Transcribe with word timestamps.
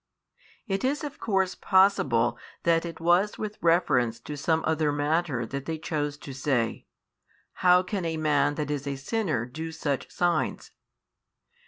It 0.67 0.83
is 0.83 1.03
of 1.03 1.19
course 1.19 1.53
possible 1.53 2.39
that 2.63 2.87
it 2.87 2.99
was 2.99 3.37
with 3.37 3.59
reference 3.61 4.19
to 4.21 4.35
some 4.35 4.63
other 4.65 4.91
matter 4.91 5.45
that 5.45 5.65
they 5.67 5.77
chose 5.77 6.17
to 6.17 6.33
say: 6.33 6.87
How 7.61 7.83
can 7.83 8.03
a 8.03 8.17
man 8.17 8.55
that 8.55 8.71
is 8.71 8.87
a 8.87 8.95
sinner 8.95 9.45
do 9.45 9.71
such 9.71 10.09
signs? 10.09 10.71